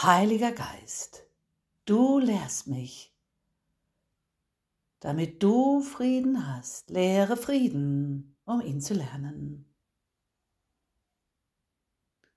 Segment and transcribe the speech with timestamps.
[0.00, 1.26] Heiliger Geist,
[1.84, 3.12] du lehrst mich,
[5.00, 9.74] damit du Frieden hast, lehre Frieden, um ihn zu lernen.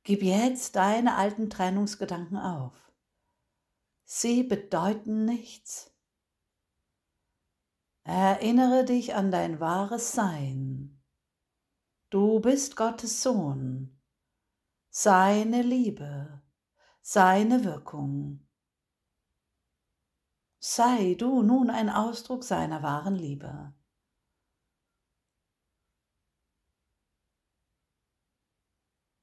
[0.01, 2.91] Gib jetzt deine alten Trennungsgedanken auf.
[4.05, 5.93] Sie bedeuten nichts.
[8.03, 10.99] Erinnere dich an dein wahres Sein.
[12.09, 14.01] Du bist Gottes Sohn,
[14.89, 16.40] seine Liebe,
[17.13, 18.39] seine Wirkung.
[20.59, 23.73] Sei du nun ein Ausdruck seiner wahren Liebe.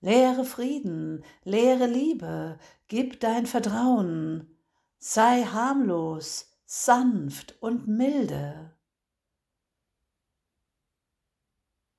[0.01, 4.55] Lehre Frieden, lehre Liebe, gib dein Vertrauen,
[4.99, 8.77] sei harmlos, sanft und milde.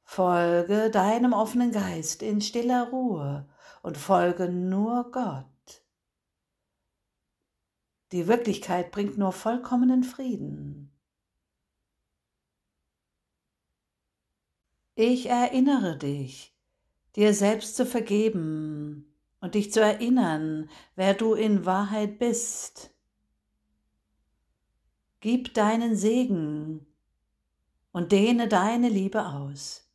[0.03, 3.49] Folge deinem offenen Geist in stiller Ruhe
[3.81, 5.58] und folge nur Gott.
[8.11, 10.91] Die Wirklichkeit bringt nur vollkommenen Frieden.
[14.95, 16.53] Ich erinnere dich,
[17.15, 22.93] dir selbst zu vergeben und dich zu erinnern, wer du in Wahrheit bist.
[25.21, 26.85] Gib deinen Segen
[27.91, 29.89] und dehne deine Liebe aus.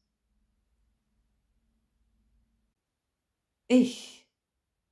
[3.66, 4.28] Ich,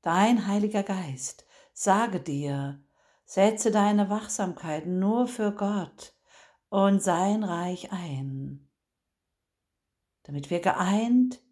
[0.01, 2.83] dein Heiliger Geist, sage dir,
[3.33, 6.15] setze deine Wachsamkeit nur für Gott
[6.69, 8.71] und sein Reich ein,
[10.25, 11.43] damit wir geeint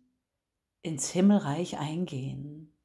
[0.82, 2.76] ins Himmelreich eingehen.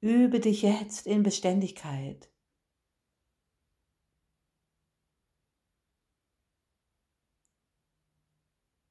[0.00, 2.30] Übe dich jetzt in Beständigkeit.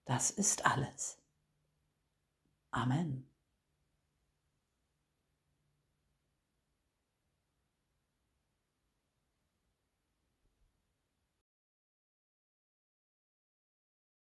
[0.03, 1.23] Das ist alles.
[2.71, 3.34] Amen.